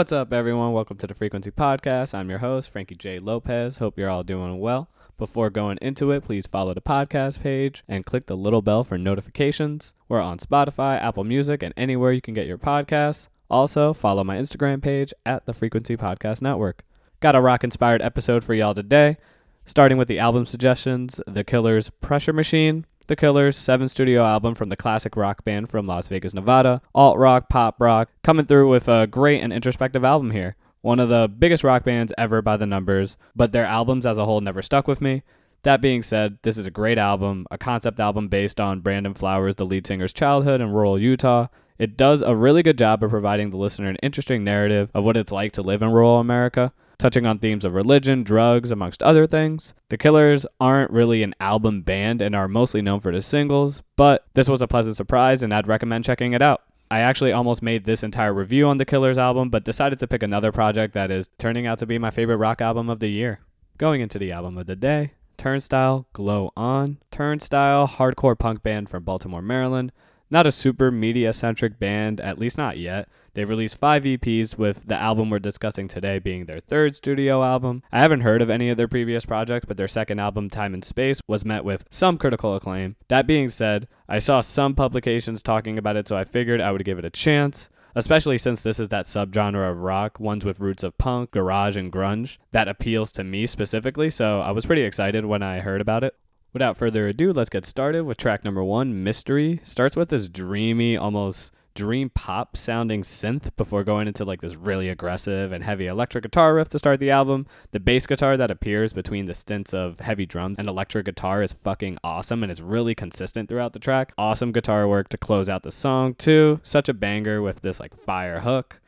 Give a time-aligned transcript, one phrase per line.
[0.00, 0.72] What's up, everyone?
[0.72, 2.14] Welcome to the Frequency Podcast.
[2.14, 3.18] I'm your host, Frankie J.
[3.18, 3.76] Lopez.
[3.76, 4.88] Hope you're all doing well.
[5.18, 8.96] Before going into it, please follow the podcast page and click the little bell for
[8.96, 9.92] notifications.
[10.08, 13.28] We're on Spotify, Apple Music, and anywhere you can get your podcasts.
[13.50, 16.82] Also, follow my Instagram page at the Frequency Podcast Network.
[17.20, 19.18] Got a rock inspired episode for y'all today,
[19.66, 24.68] starting with the album suggestions The Killers' Pressure Machine, The Killers' seventh studio album from
[24.68, 28.86] the classic rock band from Las Vegas, Nevada, alt rock, pop rock, coming through with
[28.86, 30.54] a great and introspective album here.
[30.82, 34.26] One of the biggest rock bands ever by the numbers, but their albums as a
[34.26, 35.24] whole never stuck with me.
[35.64, 39.56] That being said, this is a great album, a concept album based on Brandon Flowers,
[39.56, 41.48] the lead singer's childhood in rural Utah.
[41.80, 45.16] It does a really good job of providing the listener an interesting narrative of what
[45.16, 49.26] it's like to live in rural America, touching on themes of religion, drugs, amongst other
[49.26, 49.74] things.
[49.88, 54.26] The Killers aren't really an album band and are mostly known for the singles, but
[54.34, 56.62] this was a pleasant surprise and I'd recommend checking it out.
[56.92, 60.22] I actually almost made this entire review on the Killers album, but decided to pick
[60.22, 63.40] another project that is turning out to be my favorite rock album of the year.
[63.78, 66.98] Going into the album of the day, Turnstile, Glow On.
[67.10, 69.92] Turnstile, hardcore punk band from Baltimore, Maryland.
[70.32, 73.08] Not a super media centric band, at least not yet.
[73.34, 77.82] They've released five EPs, with the album we're discussing today being their third studio album.
[77.90, 80.84] I haven't heard of any of their previous projects, but their second album, Time and
[80.84, 82.94] Space, was met with some critical acclaim.
[83.08, 86.84] That being said, I saw some publications talking about it, so I figured I would
[86.84, 90.82] give it a chance especially since this is that subgenre of rock, ones with roots
[90.82, 94.10] of punk, garage, and grunge, that appeals to me specifically.
[94.10, 96.16] So I was pretty excited when I heard about it.
[96.52, 99.60] Without further ado, let's get started with track number one, Mystery.
[99.62, 104.88] Starts with this dreamy, almost dream pop sounding synth before going into like this really
[104.88, 107.46] aggressive and heavy electric guitar riff to start the album.
[107.70, 111.52] The bass guitar that appears between the stints of heavy drums and electric guitar is
[111.52, 114.12] fucking awesome and it's really consistent throughout the track.
[114.18, 116.58] Awesome guitar work to close out the song, too.
[116.64, 118.80] Such a banger with this like fire hook.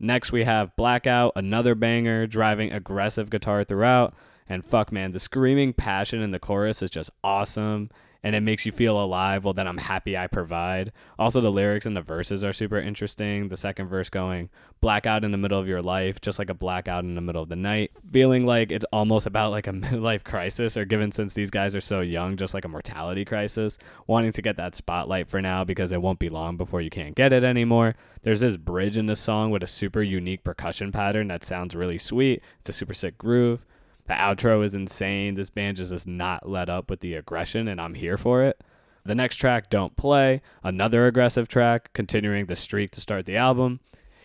[0.00, 4.14] Next, we have Blackout, another banger, driving aggressive guitar throughout.
[4.48, 7.90] And fuck, man, the screaming passion in the chorus is just awesome.
[8.22, 9.44] And it makes you feel alive.
[9.44, 10.90] Well, then I'm happy I provide.
[11.16, 13.50] Also, the lyrics and the verses are super interesting.
[13.50, 17.04] The second verse going, blackout in the middle of your life, just like a blackout
[17.04, 17.92] in the middle of the night.
[18.10, 21.80] Feeling like it's almost about like a midlife crisis, or given since these guys are
[21.80, 23.78] so young, just like a mortality crisis.
[24.08, 27.14] Wanting to get that spotlight for now because it won't be long before you can't
[27.14, 27.94] get it anymore.
[28.22, 31.98] There's this bridge in the song with a super unique percussion pattern that sounds really
[31.98, 32.42] sweet.
[32.58, 33.64] It's a super sick groove.
[34.06, 35.34] The outro is insane.
[35.34, 38.62] This band just does not let up with the aggression, and I'm here for it.
[39.04, 43.80] The next track, Don't Play, another aggressive track, continuing the streak to start the album.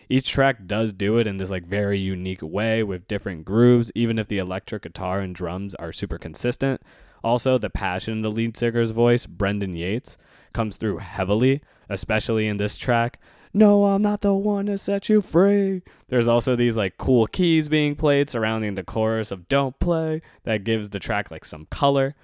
[0.08, 4.18] Each track does do it in this like very unique way with different grooves, even
[4.18, 6.82] if the electric guitar and drums are super consistent.
[7.24, 10.18] Also, the passion in the lead singer's voice, Brendan Yates,
[10.52, 13.20] comes through heavily, especially in this track.
[13.54, 15.82] No, I'm not the one to set you free.
[16.08, 20.64] There's also these like cool keys being played surrounding the chorus of Don't Play that
[20.64, 22.14] gives the track like some color.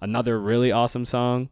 [0.00, 1.50] Another really awesome song.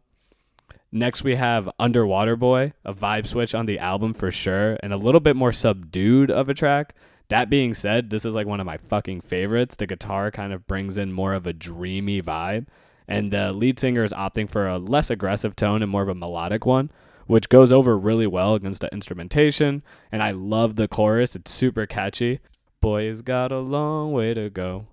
[0.91, 4.97] Next, we have Underwater Boy, a vibe switch on the album for sure, and a
[4.97, 6.95] little bit more subdued of a track.
[7.27, 9.75] That being said, this is like one of my fucking favorites.
[9.75, 12.67] The guitar kind of brings in more of a dreamy vibe,
[13.05, 16.15] and the lead singer is opting for a less aggressive tone and more of a
[16.15, 16.89] melodic one,
[17.27, 19.83] which goes over really well against the instrumentation.
[20.11, 22.39] And I love the chorus, it's super catchy.
[22.81, 24.87] Boy's got a long way to go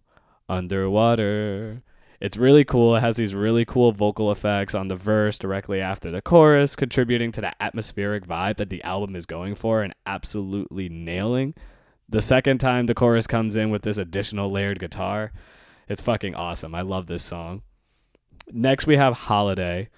[0.48, 1.82] underwater.
[2.20, 2.96] It's really cool.
[2.96, 7.32] It has these really cool vocal effects on the verse directly after the chorus, contributing
[7.32, 11.54] to the atmospheric vibe that the album is going for and absolutely nailing.
[12.08, 15.32] The second time the chorus comes in with this additional layered guitar,
[15.88, 16.74] it's fucking awesome.
[16.74, 17.62] I love this song.
[18.50, 19.88] Next, we have Holiday.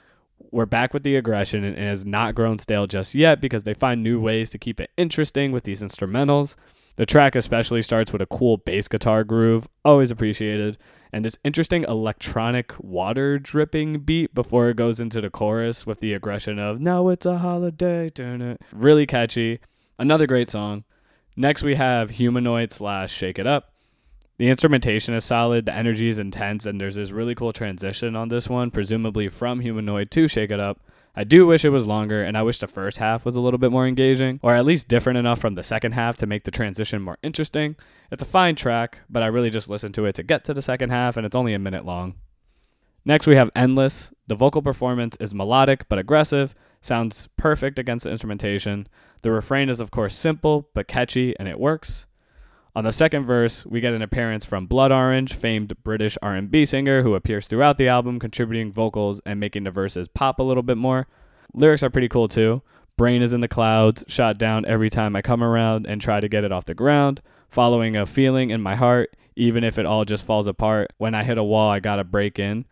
[0.51, 3.75] We're back with the aggression and it has not grown stale just yet because they
[3.75, 6.57] find new ways to keep it interesting with these instrumentals.
[6.97, 10.79] The track especially starts with a cool bass guitar groove, always appreciated,
[11.13, 16.15] and this interesting electronic water dripping beat before it goes into the chorus with the
[16.15, 18.63] aggression of "Now it's a holiday," it.
[18.73, 19.61] Really catchy.
[19.99, 20.85] Another great song.
[21.37, 23.76] Next we have Humanoid slash Shake It Up.
[24.39, 28.29] The instrumentation is solid, the energy is intense, and there's this really cool transition on
[28.29, 30.79] this one, presumably from Humanoid to Shake It Up.
[31.15, 33.57] I do wish it was longer, and I wish the first half was a little
[33.57, 36.51] bit more engaging, or at least different enough from the second half to make the
[36.51, 37.77] transition more interesting.
[38.11, 40.61] It's a fine track, but I really just listened to it to get to the
[40.61, 42.17] second half, and it's only a minute long.
[43.07, 44.13] Next, we have Endless.
[44.27, 48.87] The vocal performance is melodic but aggressive, sounds perfect against the instrumentation.
[49.23, 52.07] The refrain is, of course, simple but catchy, and it works.
[52.77, 57.03] On the second verse, we get an appearance from Blood Orange, famed British R&B singer
[57.03, 60.77] who appears throughout the album, contributing vocals and making the verses pop a little bit
[60.77, 61.07] more.
[61.55, 62.61] Lyrics are pretty cool too.
[62.99, 66.29] Brain is in the clouds, shot down every time I come around and try to
[66.29, 70.05] get it off the ground, following a feeling in my heart, even if it all
[70.05, 70.93] just falls apart.
[70.99, 72.67] When I hit a wall, I gotta break in.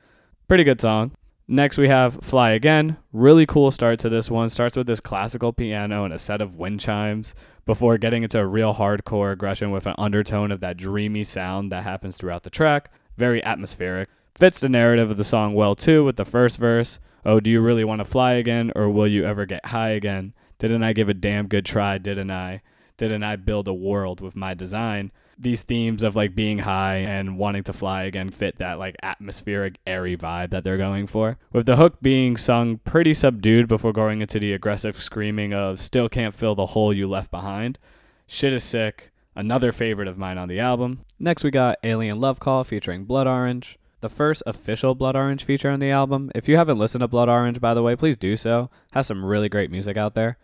[0.48, 1.12] Pretty good song.
[1.46, 2.96] Next, we have Fly Again.
[3.12, 4.48] Really cool start to this one.
[4.48, 7.34] Starts with this classical piano and a set of wind chimes
[7.66, 11.84] before getting into a real hardcore aggression with an undertone of that dreamy sound that
[11.84, 12.90] happens throughout the track.
[13.18, 14.08] Very atmospheric.
[14.34, 16.98] Fits the narrative of the song well, too, with the first verse.
[17.26, 20.32] Oh, do you really want to fly again, or will you ever get high again?
[20.58, 22.62] Didn't I give a damn good try, didn't I?
[22.96, 25.12] Didn't I build a world with my design?
[25.38, 29.78] These themes of like being high and wanting to fly again fit that like atmospheric
[29.86, 34.20] airy vibe that they're going for with the hook being sung pretty subdued before going
[34.20, 37.78] into the aggressive screaming of still can't fill the hole you left behind
[38.26, 42.38] shit is sick another favorite of mine on the album next we got alien love
[42.38, 46.30] call featuring blood orange the first official Blood Orange feature on the album.
[46.34, 48.68] If you haven't listened to Blood Orange, by the way, please do so.
[48.92, 50.36] Has some really great music out there.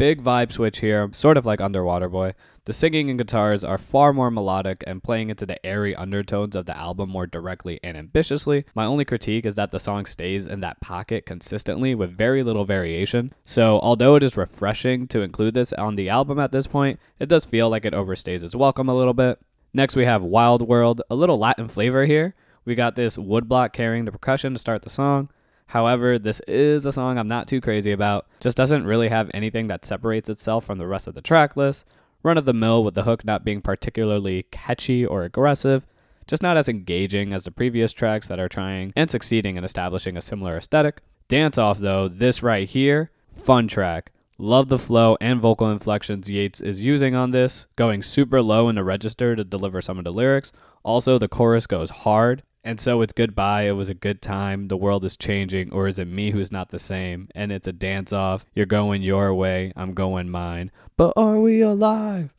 [0.00, 2.32] Big vibe switch here, sort of like Underwater Boy.
[2.64, 6.64] The singing and guitars are far more melodic and playing into the airy undertones of
[6.64, 8.64] the album more directly and ambitiously.
[8.74, 12.64] My only critique is that the song stays in that pocket consistently with very little
[12.64, 13.34] variation.
[13.44, 17.28] So, although it is refreshing to include this on the album at this point, it
[17.28, 19.38] does feel like it overstays its welcome a little bit.
[19.74, 22.34] Next, we have Wild World, a little Latin flavor here.
[22.64, 25.28] We got this woodblock carrying the percussion to start the song.
[25.70, 28.26] However, this is a song I'm not too crazy about.
[28.40, 31.86] Just doesn't really have anything that separates itself from the rest of the track list.
[32.24, 35.86] Run of the mill with the hook not being particularly catchy or aggressive,
[36.26, 40.16] just not as engaging as the previous tracks that are trying and succeeding in establishing
[40.16, 41.02] a similar aesthetic.
[41.28, 44.10] Dance Off, though, this right here, fun track.
[44.38, 48.74] Love the flow and vocal inflections Yates is using on this, going super low in
[48.74, 50.50] the register to deliver some of the lyrics.
[50.82, 53.62] Also, the chorus goes hard and so it's goodbye.
[53.62, 54.68] It was a good time.
[54.68, 57.28] The world is changing, or is it me who's not the same?
[57.34, 58.44] And it's a dance off.
[58.54, 60.70] You're going your way, I'm going mine.
[60.96, 62.34] But are we alive?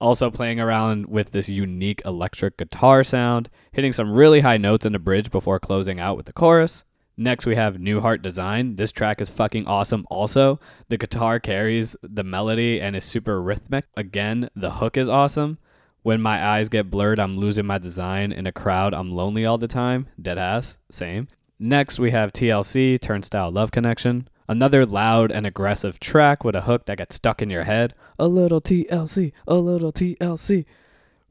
[0.00, 4.92] Also, playing around with this unique electric guitar sound, hitting some really high notes in
[4.92, 6.84] the bridge before closing out with the chorus.
[7.16, 8.76] Next, we have New Heart Design.
[8.76, 10.06] This track is fucking awesome.
[10.08, 13.86] Also, the guitar carries the melody and is super rhythmic.
[13.96, 15.58] Again, the hook is awesome.
[16.02, 18.32] When my eyes get blurred, I'm losing my design.
[18.32, 20.06] In a crowd, I'm lonely all the time.
[20.20, 20.78] Dead ass.
[20.90, 21.28] Same.
[21.58, 24.28] Next, we have TLC, Turnstile Love Connection.
[24.48, 27.94] Another loud and aggressive track with a hook that gets stuck in your head.
[28.18, 30.64] A little TLC, a little TLC.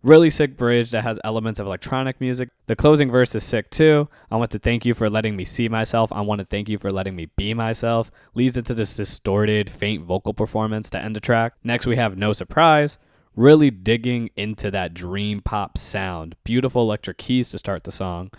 [0.04, 2.50] Really sick bridge that has elements of electronic music.
[2.68, 4.10] The closing verse is sick too.
[4.30, 6.12] I want to thank you for letting me see myself.
[6.14, 8.12] I want to thank you for letting me be myself.
[8.36, 11.54] Leads into this distorted, faint vocal performance to end the track.
[11.64, 13.00] Next, we have No Surprise
[13.38, 16.36] really digging into that dream pop sound.
[16.44, 18.31] Beautiful electric keys to start the song.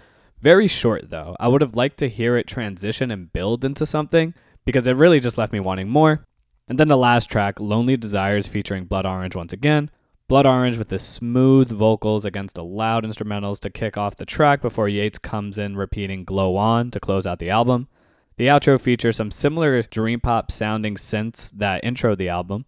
[0.42, 1.36] Very short though.
[1.40, 4.34] I would have liked to hear it transition and build into something
[4.66, 6.24] because it really just left me wanting more.
[6.68, 9.90] And then the last track, Lonely Desires, featuring Blood Orange once again.
[10.28, 14.60] Blood Orange with the smooth vocals against the loud instrumentals to kick off the track
[14.60, 17.88] before Yates comes in repeating Glow On to close out the album.
[18.36, 22.66] The outro features some similar dream pop sounding synths that intro the album.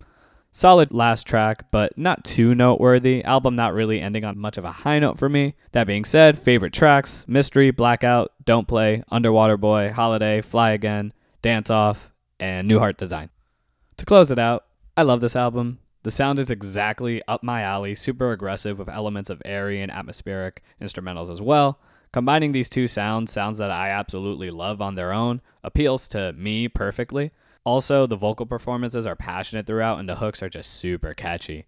[0.52, 3.24] Solid last track, but not too noteworthy.
[3.24, 5.54] Album not really ending on much of a high note for me.
[5.72, 11.70] That being said, favorite tracks Mystery, Blackout, Don't Play, Underwater Boy, Holiday, Fly Again, Dance
[11.70, 13.30] Off, and New Heart Design.
[13.98, 14.66] To close it out,
[14.96, 15.78] I love this album.
[16.02, 20.64] The sound is exactly up my alley, super aggressive with elements of airy and atmospheric
[20.80, 21.78] instrumentals as well.
[22.12, 26.66] Combining these two sounds, sounds that I absolutely love on their own, appeals to me
[26.66, 27.30] perfectly.
[27.64, 31.66] Also, the vocal performances are passionate throughout, and the hooks are just super catchy.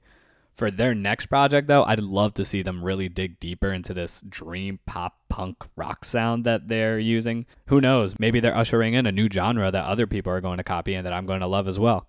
[0.54, 4.22] For their next project, though, I'd love to see them really dig deeper into this
[4.28, 7.46] dream pop punk rock sound that they're using.
[7.66, 8.18] Who knows?
[8.18, 11.06] Maybe they're ushering in a new genre that other people are going to copy and
[11.06, 12.06] that I'm going to love as well.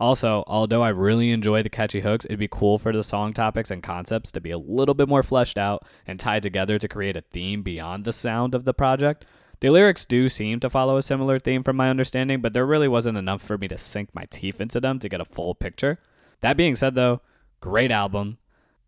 [0.00, 3.70] Also, although I really enjoy the catchy hooks, it'd be cool for the song topics
[3.70, 7.16] and concepts to be a little bit more fleshed out and tied together to create
[7.16, 9.24] a theme beyond the sound of the project.
[9.60, 12.88] The lyrics do seem to follow a similar theme from my understanding, but there really
[12.88, 15.98] wasn't enough for me to sink my teeth into them to get a full picture.
[16.40, 17.20] That being said, though,
[17.60, 18.38] great album,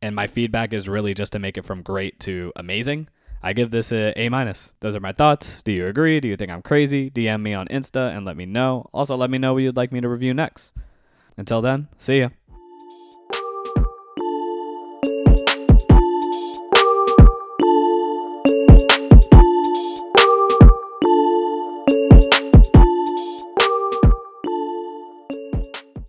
[0.03, 3.09] and my feedback is really just to make it from great to amazing.
[3.43, 4.73] I give this a A minus.
[4.81, 5.63] Those are my thoughts.
[5.63, 6.21] Do you agree?
[6.21, 7.11] Do you think I'm crazy?
[7.11, 8.89] DM me on Insta and let me know.
[8.93, 10.73] Also, let me know what you'd like me to review next.
[11.37, 12.29] Until then, see ya.